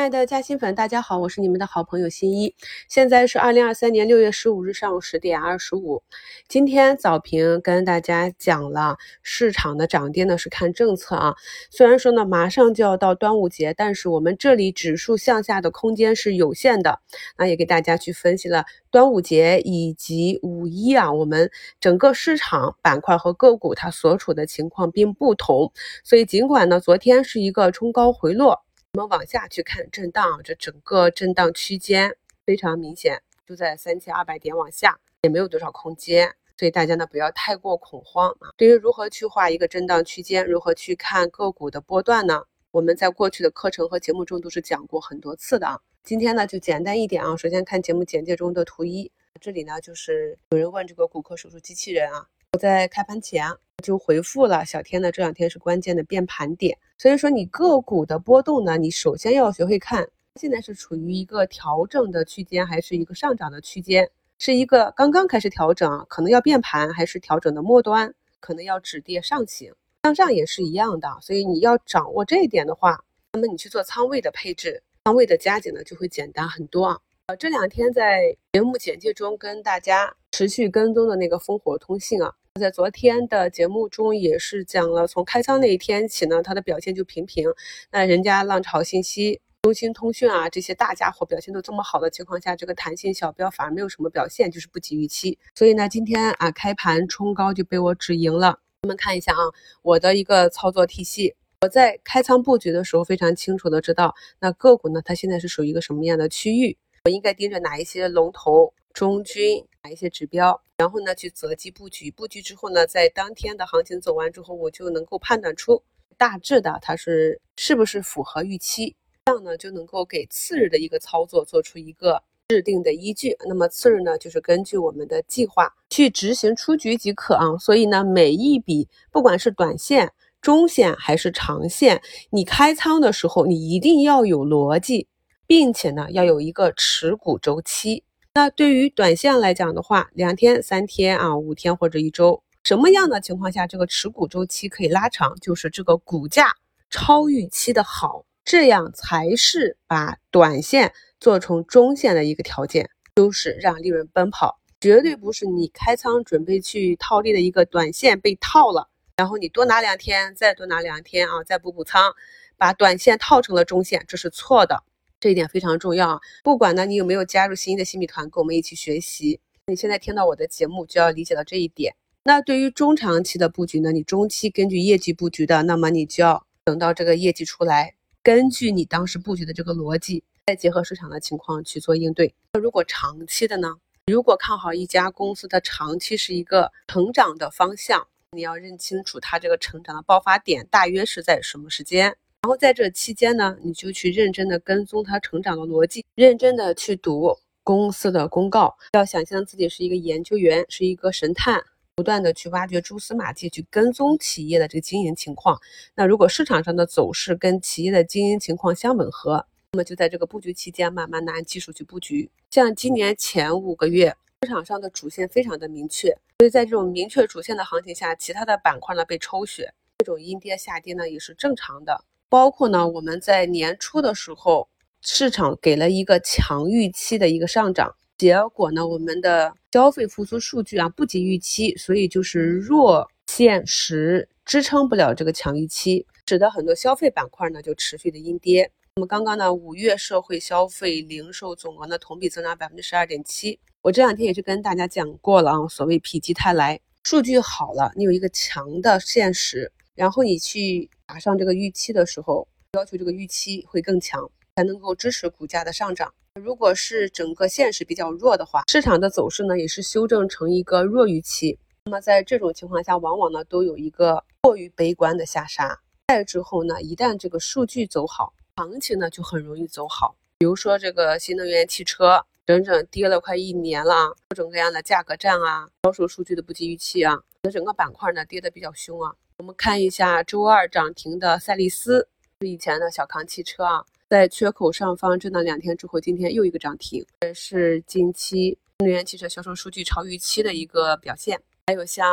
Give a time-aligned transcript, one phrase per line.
[0.00, 2.54] 亲爱的嘉兴粉，大家好，我是你们的好朋友新一。
[2.88, 6.02] 现在是二零二三年六月十五日上午十点二十五。
[6.48, 11.34] 今天早评跟大家讲了市场的涨跌呢是看政策啊。
[11.70, 17.00] 虽然说呢马上就要到端午节，但是我们这里指数向下的空间是有限的。
[17.36, 25.70] 那也给大家去分析了端午节以及五一啊，我们整个市场板块和个股它所处的情况并不同。
[26.04, 28.62] 所以尽管呢昨天是一个冲高回落。
[28.94, 38.50] 我们往下去看震荡，这整个震荡区间非常明显，就在三千二百点往下，也没有多少空间，所以大家呢不要太过恐慌啊。
[38.56, 42.42] 对于如何去画一个震荡区间，如何去看个股的波段呢？
[42.72, 45.80] 我们在过去的课程和节目中都是讲过很多次的啊。
[46.02, 52.26] 今天呢就简单一点啊，首先看节目简介中的图一，这里呢就是有人问这个骨科手术机器人啊。
[52.52, 53.46] 我在开盘前
[53.80, 76.98] 就回复了小天呢，这两天是关键的变盘点，所以说你个股的波动呢，你首先要学会看，现在是处于一个调整的区间，还是一个上涨的区间，是一个刚刚开始调整，可能要变盘，还是调整的末端，可能要止跌上行，向上也是一样的，所以你要掌握这一点的话，那么你去做仓位的配置，仓位的加减呢就会简单很多啊。
[77.26, 82.34] 呃，这两天在节目简介中跟大家持续跟踪的那个烽火通信啊。
[82.58, 87.48] 在昨天的节目中也是讲了，从开仓那一天起呢，它的表现就平平。
[87.92, 95.38] 那人家浪潮信息、中兴通讯啊这些大家伙表现都这么好的情况下，这个弹性小标反而没有什么表现，就是不及预期。
[95.54, 98.58] 所以呢，今天啊开盘冲高就被我止盈了。
[98.82, 99.38] 我们看一下啊，
[99.82, 108.74] 我的一个操作体系，我在开仓布局的时候非常清楚的知道，那个股呢它现在是属于一个什么样的区域，我应该盯着哪一些龙头。
[108.92, 115.82] 中军哪一些指标，然后呢去择机布局，布局之后呢，在当天的行情走完之后，我就能够判断出
[116.16, 123.36] 大致的它是是不是符合预期，这样呢就能够给次日的一个操作做出一个制定的依据。
[123.46, 127.58] 那么次日呢，就是根据我们的计划去执行出局即可啊。
[127.58, 130.10] 所以呢，每一笔不管是短线、
[130.40, 132.00] 中线还是长线，
[132.30, 135.06] 你开仓的时候，你一定要有逻辑，
[135.46, 138.02] 并且呢要有一个持股周期。
[138.32, 145.34] 那对于短线来讲的话，两天、三天啊，五天或者一周，什么样的情况下这个持股周期可以拉长？
[145.40, 146.54] 就是这个股价
[146.90, 162.12] 超预期的好，这样才是把短线做成中线的一个条件，就是让利润奔跑，绝对不是你开仓准备去套利的一个短线被套了，然后你多拿两天，再多拿两天啊，再补补仓，
[162.56, 164.84] 把短线套成了中线，这是错的。
[165.20, 166.18] 这一点非常重要！
[166.42, 171.94] 不管呢你有没有加入新的新米团，跟我们一起学习，你现在听到我的节目就要理解到这一点。
[172.24, 182.34] 那对于中长期的布局呢，你中期根据业绩布局的，那么你就要等到这个业绩出来，根据你当时布局的这个逻辑，再结合市场的情况去做应对。
[182.54, 183.76] 那如果长期的呢？
[184.06, 192.16] 如果看好一家公司的长期是一个成长的方向，你要认清楚它这个成长的爆发点大约是在什么时间。
[192.42, 201.62] 然后在这期间呢，你就去认真的跟踪它成长的逻辑，认真的去读公司的公告，要想象自己是一个研究员，是一个神探，
[201.96, 205.60] 不断的去挖掘蛛丝马迹，去跟踪企业的这个经营情况。
[205.94, 212.30] 那如果市场上的走势跟企业的经营情况相吻合，那么就在这个布局期间，慢慢的按技术去布局。
[212.50, 216.08] 像今年前五个月，市场上的主线非常的明确，
[216.38, 222.02] 所以在这种明确主线的行情下，其他的板块呢被抽血，这种阴跌下跌呢也是正常的。
[222.30, 224.68] 包括呢，我们在年初的时候，
[225.02, 238.70] 市场给了一个强预期的一个上涨，结果呢，我们的消费复苏数据啊不及预期，所以就是弱现实支撑不了这个强预期，使得很多消费板块呢就持续的阴跌。
[238.94, 249.72] 那么刚刚呢，五月社会消费零售总额呢同比增长百分之十二点七，我这两天也是跟大家讲过了啊，所谓否极泰来，数据好了，你有一个强的现实。
[250.00, 256.10] 然后你去打上这个预期的时候，要求这个预期会更强，才能够支持股价的上涨。
[256.40, 261.58] 如果是整个现实比较弱的话，市场的走势呢也是修正成一个弱预期。
[261.84, 265.78] 那么在这种情况下，往往呢都有一个过于悲观的下杀。
[266.08, 270.16] 再之后呢，一旦这个数据走好，行情呢就很容易走好。
[270.38, 279.12] 比如说这个新能源汽车，整整跌了快一年了，各种各样的价格战啊，销售数据的不及预期啊，那整个板块呢跌得比较凶啊。
[279.38, 282.08] 我们看一下周二涨停的赛力斯，
[282.40, 291.40] 是以前的小康汽车啊，在缺口上方震荡两天之后，今天又一个涨停，这是近期新能源汽车销售数据超预期的一个表现。
[291.68, 292.06] 还有像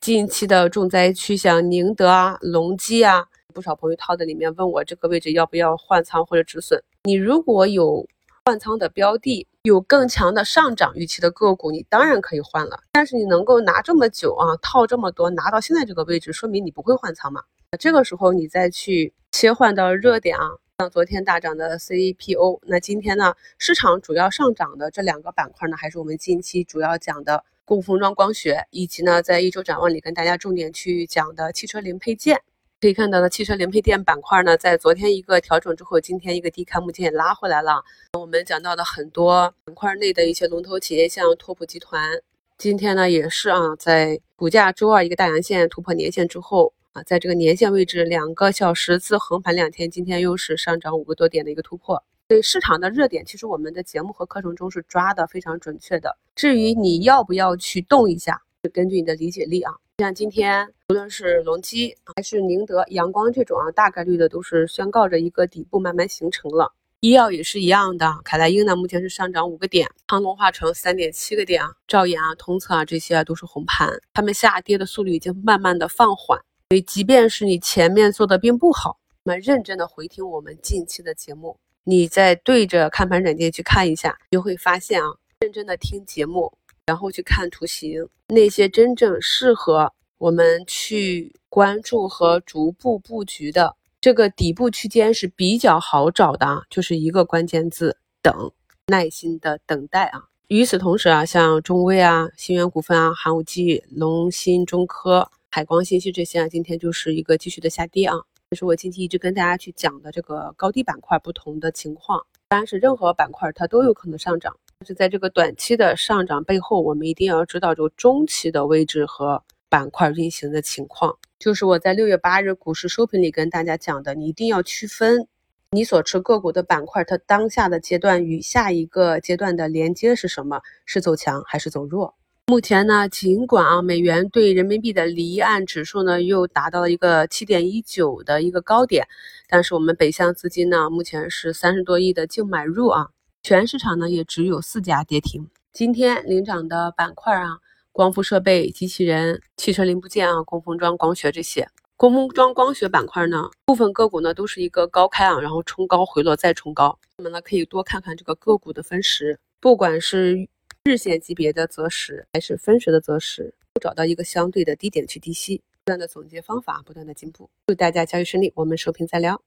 [0.00, 3.24] 近期的重灾区，像宁德啊、隆基啊，
[3.54, 6.82] 不少朋友套在里面，问我这个位置要不要换仓或者止损。
[7.04, 8.06] 你如果有
[8.44, 12.80] 换仓的标的，有更强的上涨预期的个股，你当然可以换了。
[12.92, 17.42] 但是你能够拿这么久啊，套这么多，拿到现在这个位置，说明你不会换仓嘛。
[17.78, 32.40] 这个时候你再去切换到热点啊，像昨天大涨的 C E P O，那今天呢，市场主要上涨的这两个板块呢，还是我们近期主要讲的供封装光学，以及呢，在一周展望里跟大家重点去讲的汽车零配件。
[32.80, 37.82] 可以看到的汽车零配件板块呢，在昨天一个调整之后，今天一个低开，目前也拉回来了。
[38.18, 42.20] 我们讲到的很多板块内的一些龙头企业，像拓普集团，
[42.58, 46.72] 今天呢也是啊，在股价周二一个大阳线突破年线之后。
[46.92, 52.02] 啊，在这个年线位置，两个小时字横盘两天，今天又是上涨五个多点的一个突破。
[52.26, 56.16] 对市场的热点，其实我们的节目和课程中是抓的非常准确的。
[56.34, 59.74] 至于你要不要去动一下，是根据你的理解力啊。
[59.98, 66.70] 像今天，无论是隆基还是宁德、阳光这种啊，大概率的都是宣告着一个底部慢慢形成了。
[67.00, 76.38] 医药也是一样的，凯莱英呢目前是上涨五个点，康龙化成三点七个点啊，兆研啊、通策啊这些啊都是红盘，它们下跌的速率已经慢慢的放缓。
[76.68, 85.08] 所以，即便是你前面做的并不好，那么认真的回听我们近期的节目，你再对着看盘软件去看一下，就会发现啊，
[85.40, 86.52] 认真的听节目，
[86.86, 98.52] 然后去看图形，那些真正适合我们去关注和逐步布局的这个底部区间是比较好找的，就是一个关键字：等，
[98.86, 100.26] 耐心的等待啊。
[100.46, 105.28] 与此同时啊，像中微啊、新源股份啊、寒武纪、龙芯、中科。
[105.50, 108.14] 海光信息这些啊，今天就是一个继续的下跌啊。
[108.50, 112.24] 这是我近期一直跟大家去讲的这个高低板块不同的情况。
[112.48, 114.56] 当然是任何板块它都有可能上涨，
[114.86, 121.18] 是在这个短期的上涨背后，我们一定要知道这个中期的位置和板块运行的情况。
[121.38, 125.26] 就是我在六月八日股市收评里跟大家讲的，你一定要区分
[125.70, 132.14] 你所持个股的板块它当下的阶段与下一个阶段的连接是什么，是走强还是走弱。
[132.46, 139.08] 目前呢，尽管啊，美元对人民币的离岸指数呢又达到了一个七点一九的一个高点，
[139.48, 143.08] 但是我们北向资金呢目前是三十多亿的净买入啊，
[143.48, 145.48] 全市场呢也只有四家跌停。
[145.72, 147.60] 今天领涨的板块啊，
[147.92, 151.68] 光伏设备、机器人、汽车零部件啊、工封装、光学这些。
[151.96, 156.98] 工封装、光学板块呢，部分个股呢都是一个高开啊，然后冲高回落再冲高。
[157.18, 160.48] 那么呢，可以多看看这个个股的分时，不管是。
[160.82, 167.50] 日线级别的择时还是分时的择时，都找到一个相对的低点去低吸，不断的总结方法，不断的进步。
[167.66, 169.40] 祝大家交易顺利，我们收评再聊。